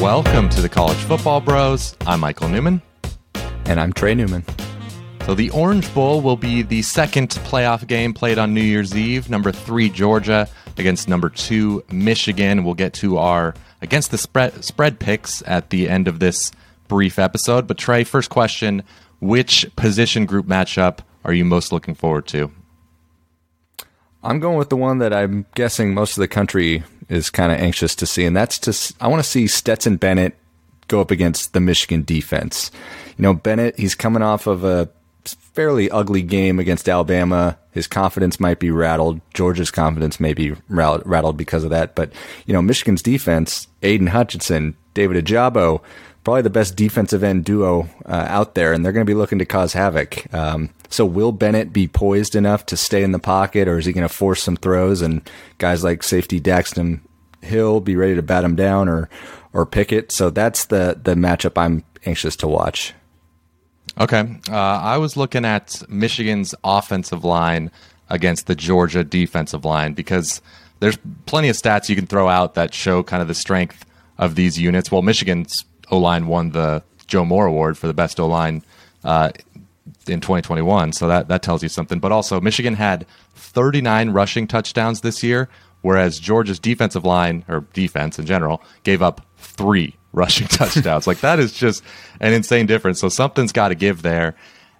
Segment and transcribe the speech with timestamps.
[0.00, 1.96] Welcome to the College Football Bros.
[2.06, 2.80] I'm Michael Newman.
[3.64, 4.44] And I'm Trey Newman.
[5.26, 9.28] So, the Orange Bowl will be the second playoff game played on New Year's Eve.
[9.28, 12.62] Number three, Georgia against number two, Michigan.
[12.62, 16.52] We'll get to our against the spread, spread picks at the end of this
[16.86, 17.66] brief episode.
[17.66, 18.84] But, Trey, first question
[19.18, 22.52] Which position group matchup are you most looking forward to?
[24.22, 27.58] I'm going with the one that I'm guessing most of the country is kind of
[27.58, 30.36] anxious to see, and that's to I want to see Stetson Bennett
[30.88, 32.70] go up against the Michigan defense.
[33.16, 34.88] You know, Bennett, he's coming off of a
[35.24, 37.58] fairly ugly game against Alabama.
[37.72, 39.20] His confidence might be rattled.
[39.34, 41.94] Georgia's confidence may be rattled because of that.
[41.94, 42.12] But,
[42.46, 45.82] you know, Michigan's defense, Aidan Hutchinson, David Ojabo,
[46.28, 49.38] probably the best defensive end duo uh, out there, and they're going to be looking
[49.38, 50.30] to cause havoc.
[50.34, 53.94] Um, so will Bennett be poised enough to stay in the pocket, or is he
[53.94, 55.22] going to force some throws and
[55.56, 57.00] guys like safety Daxton
[57.40, 59.08] Hill be ready to bat him down or
[59.54, 60.12] or pick it?
[60.12, 62.92] So that's the the matchup I'm anxious to watch.
[63.98, 67.70] Okay, uh, I was looking at Michigan's offensive line
[68.10, 70.42] against the Georgia defensive line because
[70.80, 73.86] there's plenty of stats you can throw out that show kind of the strength
[74.18, 74.92] of these units.
[74.92, 78.62] Well, Michigan's O line won the Joe Moore Award for the best O line
[79.04, 79.30] uh,
[80.06, 80.92] in 2021.
[80.92, 81.98] So that, that tells you something.
[81.98, 85.48] But also, Michigan had 39 rushing touchdowns this year,
[85.82, 91.06] whereas Georgia's defensive line, or defense in general, gave up three rushing touchdowns.
[91.06, 91.82] like, that is just
[92.20, 93.00] an insane difference.
[93.00, 94.34] So something's got to give there.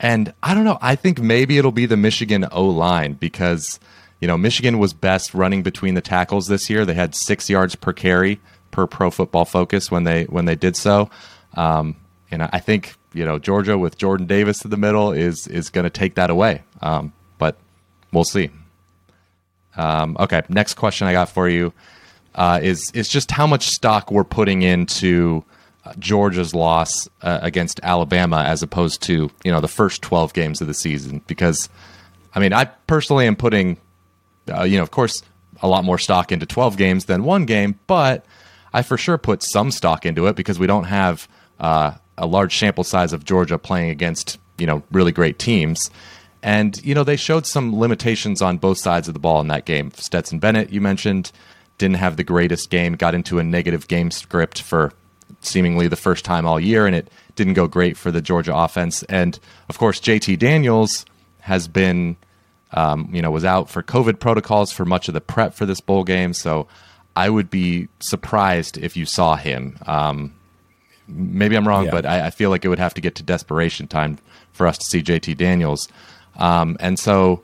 [0.00, 0.78] And I don't know.
[0.80, 3.78] I think maybe it'll be the Michigan O line because,
[4.20, 6.84] you know, Michigan was best running between the tackles this year.
[6.84, 8.40] They had six yards per carry
[8.72, 11.08] per Pro Football Focus when they when they did so.
[11.54, 11.96] Um,
[12.32, 15.84] and I think you know Georgia with Jordan Davis to the middle is is going
[15.84, 16.62] to take that away.
[16.80, 17.56] Um, but
[18.12, 18.50] we'll see.
[19.76, 21.72] Um, okay, next question I got for you
[22.34, 25.44] uh, is is just how much stock we're putting into
[25.84, 30.60] uh, Georgia's loss uh, against Alabama as opposed to you know the first twelve games
[30.60, 31.22] of the season.
[31.26, 31.68] Because
[32.34, 33.78] I mean, I personally am putting
[34.52, 35.22] uh, you know of course
[35.62, 38.24] a lot more stock into twelve games than one game, but
[38.72, 41.28] I for sure put some stock into it because we don't have
[41.60, 45.90] uh, a large sample size of Georgia playing against you know really great teams.
[46.42, 49.64] And you know they showed some limitations on both sides of the ball in that
[49.64, 49.90] game.
[49.92, 51.32] Stetson Bennett, you mentioned,
[51.78, 52.94] didn't have the greatest game.
[52.94, 54.92] Got into a negative game script for
[55.40, 59.02] seemingly the first time all year, and it didn't go great for the Georgia offense.
[59.04, 59.38] And
[59.68, 61.04] of course, JT Daniels
[61.40, 62.16] has been,
[62.72, 65.80] um, you know, was out for COVID protocols for much of the prep for this
[65.80, 66.32] bowl game.
[66.34, 66.68] So
[67.14, 69.78] I would be surprised if you saw him.
[69.86, 70.34] Um,
[71.06, 71.90] maybe I'm wrong, yeah.
[71.90, 74.18] but I, I, feel like it would have to get to desperation time
[74.52, 75.88] for us to see JT Daniels.
[76.36, 77.42] Um, and so,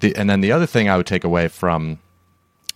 [0.00, 1.98] the, and then the other thing I would take away from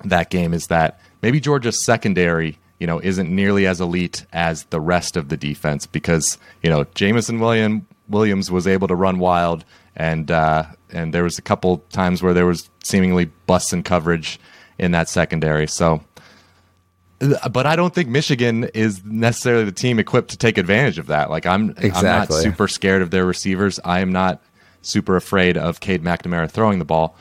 [0.05, 4.81] that game is that maybe Georgia's secondary, you know, isn't nearly as elite as the
[4.81, 9.65] rest of the defense because you know Jameson William Williams was able to run wild,
[9.97, 14.39] and uh, and there was a couple times where there was seemingly busts in coverage
[14.79, 15.67] in that secondary.
[15.67, 16.03] So
[17.51, 21.31] but I don't think Michigan is necessarily the team equipped to take advantage of that.
[21.31, 21.99] Like I'm, exactly.
[21.99, 23.79] I'm not super scared of their receivers.
[23.85, 24.43] I am not
[24.83, 27.17] super afraid of Cade McNamara throwing the ball.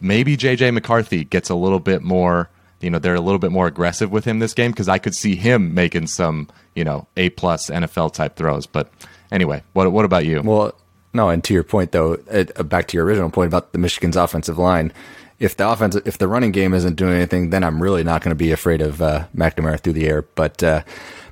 [0.00, 2.48] Maybe JJ McCarthy gets a little bit more.
[2.80, 5.14] You know, they're a little bit more aggressive with him this game because I could
[5.14, 8.66] see him making some, you know, A plus NFL type throws.
[8.66, 8.90] But
[9.32, 10.40] anyway, what what about you?
[10.42, 10.74] Well,
[11.12, 14.16] no, and to your point though, uh, back to your original point about the Michigan's
[14.16, 14.92] offensive line
[15.38, 18.30] if the offense, if the running game isn't doing anything, then I'm really not going
[18.30, 20.22] to be afraid of uh, McNamara through the air.
[20.22, 20.82] But uh,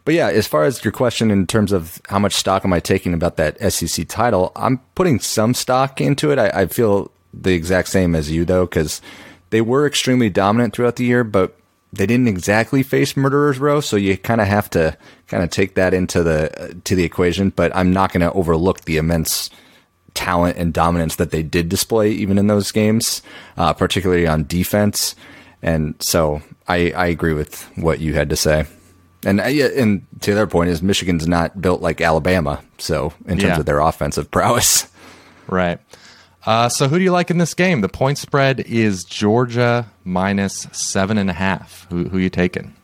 [0.05, 2.79] but yeah, as far as your question in terms of how much stock am I
[2.79, 6.39] taking about that SEC title, I'm putting some stock into it.
[6.39, 9.03] I, I feel the exact same as you though, because
[9.51, 11.59] they were extremely dominant throughout the year, but
[11.93, 14.97] they didn't exactly face murderers row, so you kind of have to
[15.27, 17.51] kind of take that into the uh, to the equation.
[17.51, 19.51] But I'm not going to overlook the immense
[20.17, 23.23] talent and dominance that they did display even in those games,
[23.57, 25.15] uh, particularly on defense.
[25.63, 28.67] And so I, I agree with what you had to say.
[29.25, 33.43] And uh, and to their point is Michigan's not built like Alabama, so in terms
[33.43, 33.59] yeah.
[33.59, 34.87] of their offensive prowess,
[35.49, 35.81] right.
[36.45, 37.81] Uh, so who do you like in this game?
[37.81, 41.89] The point spread is Georgia minus seven and a half.
[41.91, 42.75] Who who you taking?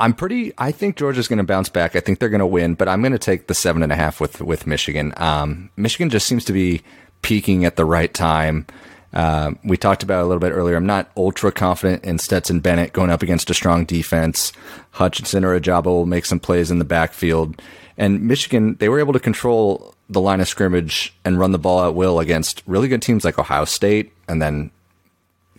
[0.00, 0.52] I'm pretty.
[0.56, 1.94] I think Georgia's going to bounce back.
[1.94, 3.96] I think they're going to win, but I'm going to take the seven and a
[3.96, 5.12] half with with Michigan.
[5.18, 6.82] Um, Michigan just seems to be
[7.20, 8.66] peaking at the right time.
[9.12, 10.76] Uh, we talked about it a little bit earlier.
[10.76, 14.52] I'm not ultra confident in Stetson Bennett going up against a strong defense.
[14.92, 17.60] Hutchinson or Ojabo will make some plays in the backfield.
[17.98, 21.84] And Michigan, they were able to control the line of scrimmage and run the ball
[21.84, 24.70] at will against really good teams like Ohio State, and then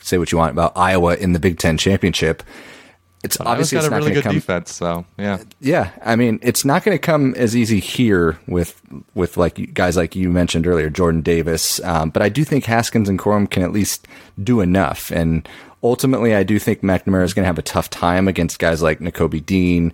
[0.01, 2.41] say what you want about Iowa in the Big Ten championship
[3.23, 4.35] it's But obviously Iowa's it's got a not really good come.
[4.35, 5.39] defense, so yeah.
[5.59, 8.81] Yeah, I mean, it's not going to come as easy here with
[9.13, 11.79] with like guys like you mentioned earlier, Jordan Davis.
[11.83, 14.07] Um, but I do think Haskins and Corum can at least
[14.43, 15.11] do enough.
[15.11, 15.47] And
[15.83, 18.99] ultimately, I do think McNamara is going to have a tough time against guys like
[18.99, 19.93] Nakobe Dean,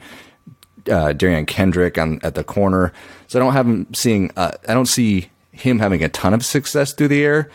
[0.88, 2.94] uh, Derion Kendrick on at the corner.
[3.28, 4.32] So I don't have him seeing.
[4.38, 7.50] Uh, I don't see him having a ton of success through the air,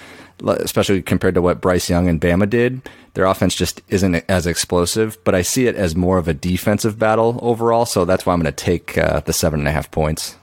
[0.47, 2.83] especially compared to what Bryce Young and Bama did.
[3.15, 6.99] Their offense just isn't as explosive, but I see it as more of a defensive
[6.99, 7.87] battle overall.
[7.87, 10.37] So that's why I'm going to take uh, the seven and a half points.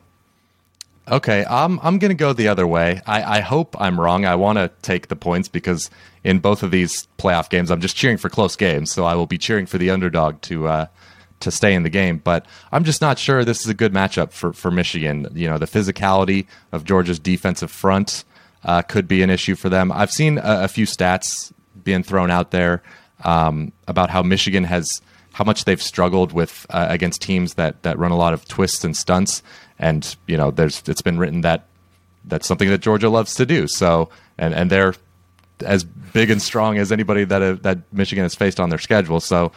[1.12, 3.02] Okay, I'm I'm gonna go the other way.
[3.08, 4.26] I, I hope I'm wrong.
[4.26, 5.90] I want to take the points because
[6.24, 8.92] in both of these playoff games, I'm just cheering for close games.
[8.92, 10.86] So I will be cheering for the underdog to uh,
[11.40, 12.20] to stay in the game.
[12.20, 15.28] But I'm just not sure this is a good matchup for for Michigan.
[15.34, 18.24] You know, the physicality of Georgia's defensive front
[18.64, 19.92] uh, could be an issue for them.
[19.92, 21.52] I've seen a, a few stats
[21.84, 22.84] being thrown out there
[23.24, 25.02] um, about how Michigan has
[25.34, 28.84] how much they've struggled with uh, against teams that that run a lot of twists
[28.84, 29.42] and stunts.
[29.78, 31.66] And you know, there's it's been written that
[32.26, 33.68] that's something that Georgia loves to do.
[33.68, 34.96] So and and they're
[35.66, 39.20] as big and strong as anybody that uh, that Michigan has faced on their schedule.
[39.20, 39.52] So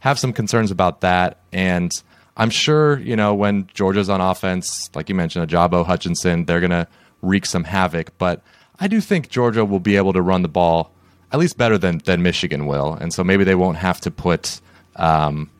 [0.00, 1.40] have some concerns about that.
[1.52, 1.90] And
[2.36, 6.88] I'm sure you know when Georgia's on offense, like you mentioned, Ojabo Hutchinson, they're gonna
[7.22, 8.16] wreak some havoc.
[8.18, 8.42] But
[8.78, 10.92] I do think Georgia will be able to run the ball
[11.32, 14.60] at least better than than Michigan will, and so maybe they won't have to put.
[14.96, 15.50] Um,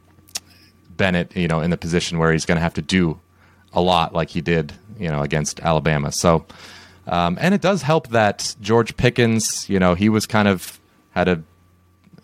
[0.96, 3.20] Bennett, you know, in the position where he's going to have to do
[3.74, 6.10] a lot like he did, you know, against Alabama.
[6.10, 6.46] So,
[7.06, 10.80] um, and it does help that George Pickens, you know, he was kind of
[11.10, 11.42] had a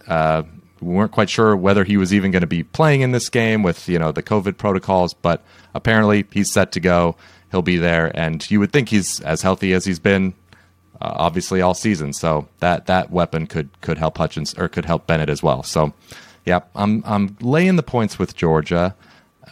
[0.06, 0.42] uh,
[0.80, 3.62] we weren't quite sure whether he was even going to be playing in this game
[3.62, 5.42] with you know the COVID protocols, but
[5.74, 7.16] apparently he's set to go.
[7.52, 10.34] He'll be there, and you would think he's as healthy as he's been,
[11.00, 12.12] uh, obviously all season.
[12.14, 15.62] So that that weapon could could help Hutchins or could help Bennett as well.
[15.62, 15.92] So,
[16.46, 18.96] yeah, I'm I'm laying the points with Georgia.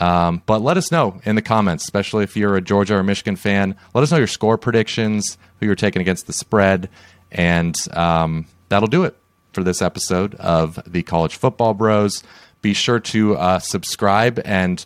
[0.01, 3.37] Um, but let us know in the comments, especially if you're a Georgia or Michigan
[3.37, 3.77] fan.
[3.93, 6.89] Let us know your score predictions, who you're taking against the spread,
[7.31, 9.15] and um, that'll do it
[9.53, 12.23] for this episode of the College Football Bros.
[12.63, 14.85] Be sure to uh, subscribe and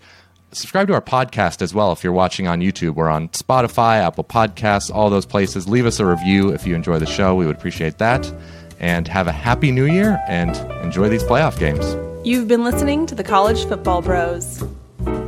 [0.55, 2.95] subscribe to our podcast as well if you're watching on YouTube.
[2.95, 5.69] We're on Spotify, Apple Podcasts, all those places.
[5.69, 7.35] Leave us a review if you enjoy the show.
[7.35, 8.33] We would appreciate that.
[8.81, 11.97] And have a happy new year and enjoy these playoff games.
[12.27, 14.63] You've been listening to the College Football Bros.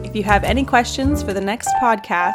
[0.05, 2.34] If you have any questions for the next podcast,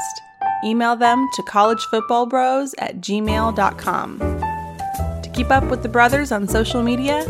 [0.64, 4.20] email them to collegefootballbros at gmail.com.
[4.20, 7.24] To keep up with the brothers on social media,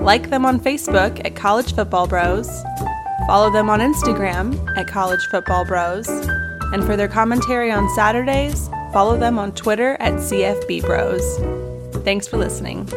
[0.00, 2.48] like them on Facebook at College Football Bros,
[3.26, 9.16] follow them on Instagram at College Football Bros, and for their commentary on Saturdays, follow
[9.16, 12.04] them on Twitter at CFB Bros.
[12.04, 12.88] Thanks for listening.